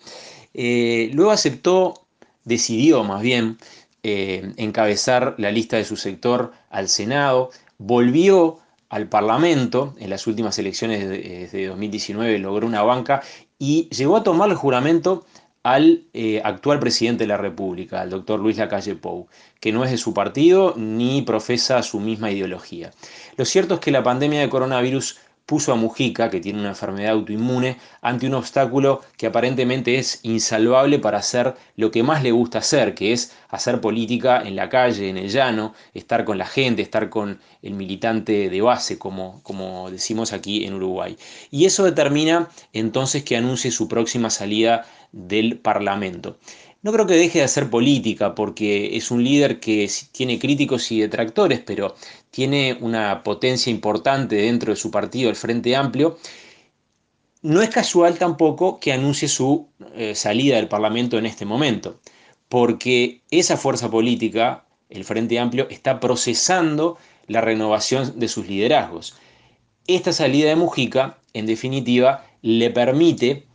Eh, 0.54 1.12
luego 1.12 1.30
aceptó, 1.30 2.04
decidió 2.42 3.04
más 3.04 3.22
bien, 3.22 3.58
eh, 4.10 4.54
encabezar 4.56 5.34
la 5.36 5.52
lista 5.52 5.76
de 5.76 5.84
su 5.84 5.96
sector 5.96 6.52
al 6.70 6.88
Senado, 6.88 7.50
volvió 7.76 8.58
al 8.88 9.06
Parlamento 9.06 9.94
en 9.98 10.08
las 10.08 10.26
últimas 10.26 10.58
elecciones 10.58 11.06
de, 11.06 11.66
2019, 11.66 12.34
eh, 12.34 12.38
logró 12.38 12.66
una 12.66 12.82
banca 12.82 13.20
y 13.58 13.86
llegó 13.90 14.16
a 14.16 14.22
tomar 14.22 14.48
el 14.48 14.56
juramento 14.56 15.26
al 15.62 16.04
eh, 16.14 16.40
actual 16.42 16.78
presidente 16.78 17.24
de 17.24 17.28
la 17.28 17.36
República, 17.36 18.00
al 18.00 18.08
doctor 18.08 18.40
Luis 18.40 18.56
Lacalle 18.56 18.94
Pou, 18.94 19.28
que 19.60 19.72
no 19.72 19.84
es 19.84 19.90
de 19.90 19.98
su 19.98 20.14
partido 20.14 20.72
ni 20.78 21.20
profesa 21.20 21.82
su 21.82 22.00
misma 22.00 22.30
ideología. 22.30 22.90
Lo 23.36 23.44
cierto 23.44 23.74
es 23.74 23.80
que 23.80 23.90
la 23.90 24.02
pandemia 24.02 24.40
de 24.40 24.48
coronavirus 24.48 25.18
puso 25.48 25.72
a 25.72 25.76
Mujica, 25.76 26.28
que 26.28 26.40
tiene 26.40 26.60
una 26.60 26.68
enfermedad 26.68 27.12
autoinmune, 27.12 27.78
ante 28.02 28.26
un 28.26 28.34
obstáculo 28.34 29.00
que 29.16 29.28
aparentemente 29.28 29.96
es 29.96 30.20
insalvable 30.22 30.98
para 30.98 31.16
hacer 31.16 31.54
lo 31.74 31.90
que 31.90 32.02
más 32.02 32.22
le 32.22 32.32
gusta 32.32 32.58
hacer, 32.58 32.94
que 32.94 33.14
es 33.14 33.32
hacer 33.48 33.80
política 33.80 34.42
en 34.42 34.56
la 34.56 34.68
calle, 34.68 35.08
en 35.08 35.16
el 35.16 35.30
llano, 35.30 35.72
estar 35.94 36.26
con 36.26 36.36
la 36.36 36.44
gente, 36.44 36.82
estar 36.82 37.08
con 37.08 37.40
el 37.62 37.72
militante 37.72 38.50
de 38.50 38.60
base, 38.60 38.98
como, 38.98 39.42
como 39.42 39.90
decimos 39.90 40.34
aquí 40.34 40.66
en 40.66 40.74
Uruguay. 40.74 41.16
Y 41.50 41.64
eso 41.64 41.82
determina 41.82 42.50
entonces 42.74 43.24
que 43.24 43.38
anuncie 43.38 43.70
su 43.70 43.88
próxima 43.88 44.28
salida 44.28 44.84
del 45.12 45.58
Parlamento. 45.58 46.36
No 46.80 46.92
creo 46.92 47.06
que 47.06 47.14
deje 47.14 47.40
de 47.40 47.44
hacer 47.44 47.70
política, 47.70 48.34
porque 48.36 48.96
es 48.96 49.10
un 49.10 49.24
líder 49.24 49.58
que 49.58 49.90
tiene 50.12 50.38
críticos 50.38 50.92
y 50.92 51.00
detractores, 51.00 51.60
pero 51.60 51.96
tiene 52.30 52.78
una 52.80 53.24
potencia 53.24 53.70
importante 53.70 54.36
dentro 54.36 54.72
de 54.72 54.76
su 54.76 54.90
partido, 54.90 55.28
el 55.28 55.36
Frente 55.36 55.74
Amplio. 55.74 56.18
No 57.42 57.62
es 57.62 57.70
casual 57.70 58.16
tampoco 58.18 58.78
que 58.78 58.92
anuncie 58.92 59.26
su 59.26 59.68
eh, 59.94 60.14
salida 60.14 60.56
del 60.56 60.68
Parlamento 60.68 61.18
en 61.18 61.26
este 61.26 61.44
momento, 61.44 61.98
porque 62.48 63.22
esa 63.30 63.56
fuerza 63.56 63.90
política, 63.90 64.64
el 64.88 65.04
Frente 65.04 65.38
Amplio, 65.40 65.66
está 65.70 65.98
procesando 65.98 66.96
la 67.26 67.40
renovación 67.40 68.20
de 68.20 68.28
sus 68.28 68.46
liderazgos. 68.46 69.16
Esta 69.88 70.12
salida 70.12 70.48
de 70.48 70.56
Mujica, 70.56 71.18
en 71.32 71.46
definitiva, 71.46 72.24
le 72.42 72.70
permite 72.70 73.46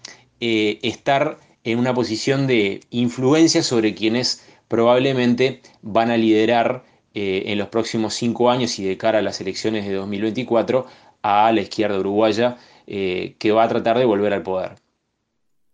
eh, 0.42 0.80
estar 0.82 1.38
en 1.64 1.80
una 1.80 1.94
posición 1.94 2.48
de 2.48 2.82
influencia 2.90 3.64
sobre 3.64 3.96
quienes 3.96 4.46
probablemente 4.68 5.62
van 5.82 6.12
a 6.12 6.18
liderar 6.18 6.84
eh, 7.14 7.44
en 7.48 7.58
los 7.58 7.68
próximos 7.68 8.14
cinco 8.16 8.50
años 8.50 8.80
y 8.80 8.84
de 8.84 8.98
cara 8.98 9.20
a 9.20 9.22
las 9.22 9.40
elecciones 9.40 9.86
de 9.86 9.94
2024 9.94 10.86
a 11.22 11.52
la 11.52 11.62
izquierda 11.62 12.00
uruguaya 12.00 12.58
eh, 12.88 13.36
que 13.40 13.52
va 13.52 13.64
a 13.64 13.68
tratar 13.68 13.98
de 13.98 14.06
volver 14.06 14.34
al 14.34 14.44
poder. 14.44 14.76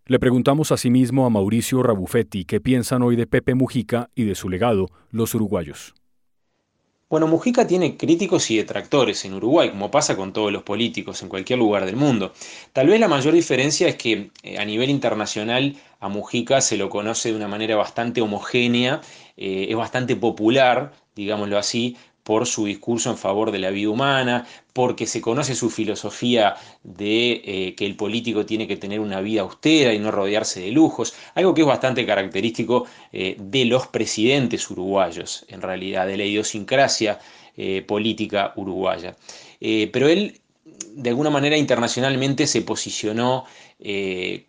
Le 0.05 0.19
preguntamos 0.19 0.71
asimismo 0.71 1.25
a 1.25 1.29
Mauricio 1.29 1.83
Rabufetti 1.83 2.45
qué 2.45 2.59
piensan 2.59 3.03
hoy 3.03 3.15
de 3.15 3.27
Pepe 3.27 3.53
Mujica 3.55 4.09
y 4.15 4.25
de 4.25 4.35
su 4.35 4.49
legado 4.49 4.87
los 5.11 5.35
uruguayos. 5.35 5.93
Bueno, 7.09 7.25
Mujica 7.27 7.65
tiene 7.65 7.97
críticos 7.97 8.51
y 8.51 8.57
detractores 8.57 9.25
en 9.25 9.33
Uruguay, 9.33 9.71
como 9.71 9.89
pasa 9.89 10.15
con 10.15 10.31
todos 10.31 10.51
los 10.51 10.61
políticos 10.61 11.23
en 11.23 11.29
cualquier 11.29 11.57
lugar 11.57 11.85
del 11.87 11.95
mundo. 11.95 12.33
Tal 12.71 12.87
vez 12.87 12.99
la 12.99 13.07
mayor 13.07 13.33
diferencia 13.33 13.87
es 13.87 13.95
que 13.95 14.29
eh, 14.43 14.59
a 14.59 14.65
nivel 14.65 14.91
internacional 14.91 15.75
a 15.99 16.07
Mujica 16.07 16.61
se 16.61 16.77
lo 16.77 16.89
conoce 16.89 17.29
de 17.29 17.35
una 17.35 17.47
manera 17.47 17.75
bastante 17.75 18.21
homogénea, 18.21 19.01
eh, 19.37 19.67
es 19.69 19.75
bastante 19.75 20.15
popular, 20.15 20.91
digámoslo 21.15 21.57
así, 21.57 21.97
por 22.29 22.45
su 22.45 22.67
discurso 22.67 23.09
en 23.09 23.17
favor 23.17 23.49
de 23.49 23.57
la 23.57 23.71
vida 23.71 23.89
humana, 23.89 24.45
porque 24.71 25.07
se 25.07 25.19
conoce 25.19 25.55
su 25.55 25.71
filosofía 25.71 26.53
de 26.83 27.41
eh, 27.43 27.73
que 27.75 27.87
el 27.87 27.95
político 27.95 28.45
tiene 28.45 28.67
que 28.67 28.77
tener 28.77 28.99
una 28.99 29.19
vida 29.19 29.41
austera 29.41 29.95
y 29.95 29.97
no 29.97 30.11
rodearse 30.11 30.59
de 30.59 30.69
lujos, 30.69 31.15
algo 31.33 31.55
que 31.55 31.61
es 31.61 31.67
bastante 31.67 32.05
característico 32.05 32.85
eh, 33.11 33.35
de 33.39 33.65
los 33.65 33.87
presidentes 33.87 34.69
uruguayos, 34.69 35.43
en 35.47 35.63
realidad, 35.63 36.05
de 36.05 36.17
la 36.17 36.23
idiosincrasia 36.23 37.17
eh, 37.57 37.81
política 37.81 38.53
uruguaya. 38.57 39.15
pero 39.59 40.07
él, 40.07 40.39
de 40.93 41.09
alguna 41.09 41.31
manera, 41.31 41.57
internacionalmente 41.57 42.45
se 42.45 42.61
posicionó 42.61 43.45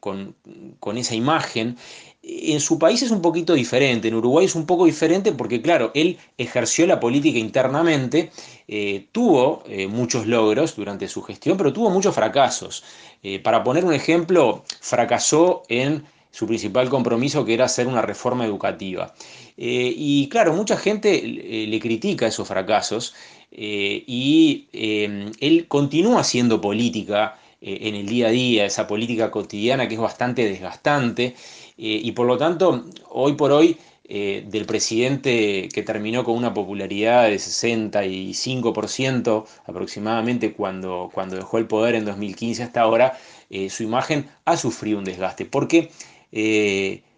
con, 0.00 0.34
con 0.80 0.98
esa 0.98 1.14
imagen 1.14 1.76
en 2.22 2.60
su 2.60 2.78
país 2.78 3.02
es 3.02 3.10
un 3.10 3.22
poquito 3.22 3.54
diferente, 3.54 4.08
en 4.08 4.14
Uruguay 4.14 4.44
es 4.44 4.54
un 4.54 4.66
poco 4.66 4.84
diferente 4.84 5.32
porque, 5.32 5.62
claro, 5.62 5.90
él 5.94 6.18
ejerció 6.36 6.86
la 6.86 7.00
política 7.00 7.38
internamente, 7.38 8.30
eh, 8.68 9.06
tuvo 9.12 9.62
eh, 9.66 9.86
muchos 9.86 10.26
logros 10.26 10.76
durante 10.76 11.08
su 11.08 11.22
gestión, 11.22 11.56
pero 11.56 11.72
tuvo 11.72 11.90
muchos 11.90 12.14
fracasos. 12.14 12.84
Eh, 13.22 13.38
para 13.38 13.64
poner 13.64 13.84
un 13.84 13.94
ejemplo, 13.94 14.64
fracasó 14.80 15.62
en 15.68 16.04
su 16.30 16.46
principal 16.46 16.90
compromiso, 16.90 17.44
que 17.44 17.54
era 17.54 17.64
hacer 17.64 17.86
una 17.86 18.02
reforma 18.02 18.44
educativa. 18.44 19.14
y 19.56 20.28
claro, 20.28 20.54
mucha 20.54 20.76
gente 20.76 21.20
le 21.22 21.80
critica 21.80 22.26
esos 22.26 22.48
fracasos 22.48 23.14
y 23.50 24.68
él 24.72 25.66
continúa 25.68 26.20
haciendo 26.20 26.60
política 26.60 27.36
en 27.60 27.94
el 27.94 28.06
día 28.06 28.28
a 28.28 28.30
día, 28.30 28.64
esa 28.64 28.86
política 28.86 29.30
cotidiana 29.30 29.88
que 29.88 29.94
es 29.94 30.00
bastante 30.00 30.44
desgastante. 30.44 31.34
Eh, 31.82 31.98
y 32.04 32.12
por 32.12 32.26
lo 32.26 32.36
tanto, 32.36 32.84
hoy 33.08 33.32
por 33.34 33.52
hoy, 33.52 33.78
eh, 34.04 34.44
del 34.46 34.66
presidente 34.66 35.68
que 35.72 35.82
terminó 35.82 36.24
con 36.24 36.36
una 36.36 36.52
popularidad 36.52 37.28
de 37.28 37.38
65% 37.38 39.46
aproximadamente 39.64 40.52
cuando, 40.52 41.10
cuando 41.14 41.36
dejó 41.36 41.56
el 41.56 41.66
poder 41.66 41.94
en 41.94 42.04
2015 42.04 42.64
hasta 42.64 42.82
ahora, 42.82 43.18
eh, 43.48 43.70
su 43.70 43.82
imagen 43.82 44.28
ha 44.44 44.58
sufrido 44.58 44.98
un 44.98 45.04
desgaste, 45.04 45.46
porque 45.46 45.90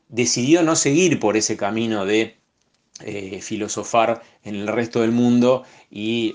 decidió 0.08 0.62
no 0.62 0.76
seguir 0.76 1.18
por 1.18 1.36
ese 1.36 1.56
camino 1.56 2.06
de 2.06 2.36
filosofar 3.40 4.22
en 4.44 4.54
el 4.54 4.66
resto 4.68 5.00
del 5.00 5.12
mundo 5.12 5.64
y 5.90 6.34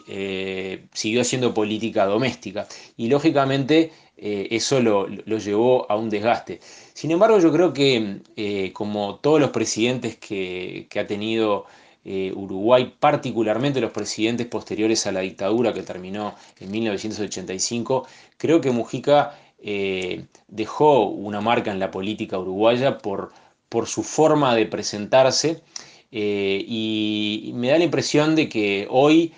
siguió 0.94 1.22
haciendo 1.22 1.54
política 1.54 2.06
doméstica. 2.06 2.68
Y 2.96 3.08
lógicamente 3.08 3.92
eso 4.18 4.80
lo, 4.80 5.08
lo 5.08 5.38
llevó 5.38 5.90
a 5.92 5.96
un 5.96 6.10
desgaste. 6.10 6.60
Sin 6.98 7.12
embargo, 7.12 7.38
yo 7.38 7.52
creo 7.52 7.74
que 7.74 8.22
eh, 8.36 8.74
como 8.74 9.18
todos 9.18 9.40
los 9.40 9.52
presidentes 9.52 10.16
que, 10.18 10.88
ha 11.00 11.06
tenido 11.06 11.66
eh, 12.04 12.34
Uruguay, 12.36 12.92
particularmente 13.00 13.80
los 13.80 13.92
presidentes 13.92 14.48
posteriores 14.48 15.06
a 15.06 15.12
la 15.12 15.20
dictadura 15.20 15.74
que 15.74 15.84
terminó 15.84 16.34
en 16.60 16.72
1985, 16.72 18.08
creo 18.38 18.62
que 18.62 18.72
Mujica 18.72 19.38
eh, 19.60 20.26
dejó 20.48 21.04
una 21.10 21.40
marca 21.40 21.72
en 21.72 21.78
la 21.78 21.92
política 21.92 22.40
uruguaya 22.40 22.98
por, 22.98 23.32
por 23.70 23.86
su 23.86 24.02
forma 24.02 24.56
de 24.56 24.66
presentarse 24.66 25.62
y, 26.12 27.52
me 27.56 27.70
da 27.70 27.78
la 27.78 27.84
impresión 27.84 28.36
de 28.36 28.50
que 28.50 28.88
hoy 28.89 29.34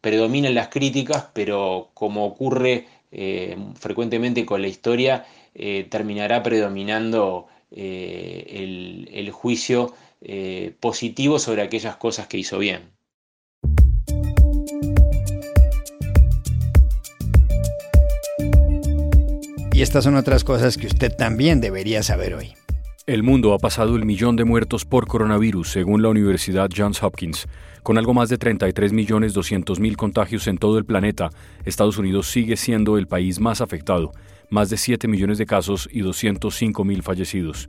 predominan 0.00 0.54
las 0.54 0.68
críticas, 0.68 1.28
pero 1.32 1.90
como 1.94 2.26
ocurre 2.26 2.86
frecuentemente 3.78 4.44
con 4.46 4.62
la 4.62 4.68
historia, 4.68 5.24
eh, 5.54 5.86
terminará 5.90 6.42
predominando 6.42 7.46
eh, 7.70 9.06
el, 9.12 9.30
juicio 9.30 9.94
eh, 10.22 10.74
positivo 10.80 11.38
sobre 11.38 11.60
aquellas 11.60 11.96
cosas 11.96 12.26
que 12.26 12.38
hizo 12.38 12.58
bien. 12.58 12.90
Y 19.74 19.82
estas 19.82 20.04
son 20.04 20.16
otras 20.16 20.44
cosas 20.44 20.78
que 20.78 20.86
usted 20.86 21.14
también 21.14 21.60
debería 21.60 22.02
saber 22.02 22.34
hoy. 22.34 22.54
El 23.04 23.24
mundo 23.24 23.52
ha 23.52 23.58
pasado 23.58 23.96
el 23.96 24.04
millón 24.04 24.36
de 24.36 24.44
muertos 24.44 24.84
por 24.84 25.08
coronavirus, 25.08 25.72
según 25.72 26.02
la 26.02 26.08
Universidad 26.08 26.70
Johns 26.74 27.02
Hopkins. 27.02 27.48
Con 27.82 27.98
algo 27.98 28.14
más 28.14 28.28
de 28.28 28.38
33.200.000 28.38 29.96
contagios 29.96 30.46
en 30.46 30.56
todo 30.56 30.78
el 30.78 30.84
planeta, 30.84 31.30
Estados 31.64 31.98
Unidos 31.98 32.28
sigue 32.28 32.56
siendo 32.56 32.98
el 32.98 33.08
país 33.08 33.40
más 33.40 33.60
afectado, 33.60 34.12
más 34.50 34.70
de 34.70 34.76
7 34.76 35.08
millones 35.08 35.38
de 35.38 35.46
casos 35.46 35.88
y 35.90 36.02
205.000 36.02 37.02
fallecidos. 37.02 37.68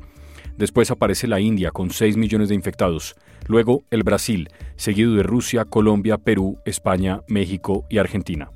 Después 0.56 0.92
aparece 0.92 1.26
la 1.26 1.40
India 1.40 1.72
con 1.72 1.90
6 1.90 2.16
millones 2.16 2.50
de 2.50 2.56
infectados, 2.56 3.16
luego 3.48 3.86
el 3.90 4.04
Brasil, 4.04 4.50
seguido 4.76 5.16
de 5.16 5.24
Rusia, 5.24 5.66
Colombia, 5.66 6.20
Perú, 6.20 6.60
España, 6.64 7.22
México 7.28 7.88
y 7.90 7.98
Argentina. 7.98 8.52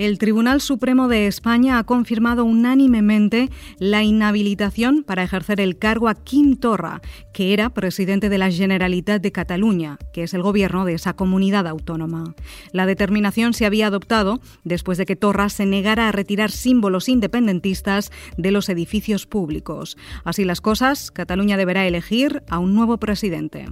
El 0.00 0.16
Tribunal 0.16 0.62
Supremo 0.62 1.08
de 1.08 1.26
España 1.26 1.78
ha 1.78 1.84
confirmado 1.84 2.46
unánimemente 2.46 3.50
la 3.78 4.02
inhabilitación 4.02 5.02
para 5.02 5.22
ejercer 5.22 5.60
el 5.60 5.76
cargo 5.76 6.08
a 6.08 6.14
Quim 6.14 6.56
Torra, 6.56 7.02
que 7.34 7.52
era 7.52 7.68
presidente 7.68 8.30
de 8.30 8.38
la 8.38 8.50
Generalitat 8.50 9.20
de 9.20 9.30
Cataluña, 9.30 9.98
que 10.14 10.22
es 10.22 10.32
el 10.32 10.40
gobierno 10.40 10.86
de 10.86 10.94
esa 10.94 11.12
comunidad 11.16 11.66
autónoma. 11.66 12.34
La 12.72 12.86
determinación 12.86 13.52
se 13.52 13.66
había 13.66 13.88
adoptado 13.88 14.40
después 14.64 14.96
de 14.96 15.04
que 15.04 15.16
Torra 15.16 15.50
se 15.50 15.66
negara 15.66 16.08
a 16.08 16.12
retirar 16.12 16.50
símbolos 16.50 17.10
independentistas 17.10 18.10
de 18.38 18.52
los 18.52 18.70
edificios 18.70 19.26
públicos. 19.26 19.98
Así 20.24 20.46
las 20.46 20.62
cosas, 20.62 21.10
Cataluña 21.10 21.58
deberá 21.58 21.86
elegir 21.86 22.42
a 22.48 22.58
un 22.58 22.74
nuevo 22.74 22.96
presidente. 22.96 23.66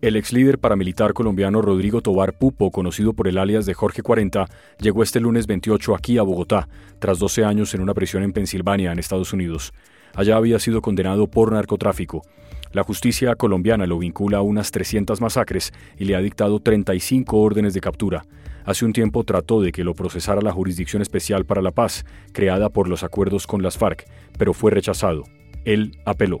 El 0.00 0.14
ex 0.14 0.32
líder 0.32 0.60
paramilitar 0.60 1.12
colombiano 1.12 1.60
Rodrigo 1.60 2.02
Tobar 2.02 2.38
Pupo, 2.38 2.70
conocido 2.70 3.14
por 3.14 3.26
el 3.26 3.36
alias 3.36 3.66
de 3.66 3.74
Jorge 3.74 4.00
40, 4.00 4.46
llegó 4.78 5.02
este 5.02 5.18
lunes 5.18 5.48
28 5.48 5.92
aquí 5.96 6.18
a 6.18 6.22
Bogotá, 6.22 6.68
tras 7.00 7.18
12 7.18 7.44
años 7.44 7.74
en 7.74 7.80
una 7.80 7.94
prisión 7.94 8.22
en 8.22 8.32
Pensilvania, 8.32 8.92
en 8.92 9.00
Estados 9.00 9.32
Unidos. 9.32 9.72
Allá 10.14 10.36
había 10.36 10.60
sido 10.60 10.82
condenado 10.82 11.26
por 11.26 11.50
narcotráfico. 11.50 12.22
La 12.70 12.84
justicia 12.84 13.34
colombiana 13.34 13.88
lo 13.88 13.98
vincula 13.98 14.38
a 14.38 14.42
unas 14.42 14.70
300 14.70 15.20
masacres 15.20 15.72
y 15.98 16.04
le 16.04 16.14
ha 16.14 16.20
dictado 16.20 16.60
35 16.60 17.36
órdenes 17.36 17.74
de 17.74 17.80
captura. 17.80 18.24
Hace 18.64 18.84
un 18.84 18.92
tiempo 18.92 19.24
trató 19.24 19.60
de 19.60 19.72
que 19.72 19.82
lo 19.82 19.94
procesara 19.94 20.40
la 20.42 20.52
Jurisdicción 20.52 21.02
Especial 21.02 21.44
para 21.44 21.60
la 21.60 21.72
Paz, 21.72 22.04
creada 22.32 22.68
por 22.68 22.88
los 22.88 23.02
acuerdos 23.02 23.48
con 23.48 23.64
las 23.64 23.76
FARC, 23.76 24.06
pero 24.38 24.54
fue 24.54 24.70
rechazado. 24.70 25.24
Él 25.64 25.98
apeló. 26.04 26.40